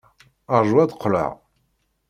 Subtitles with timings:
[0.63, 1.31] Rju ad d-qqleɣ.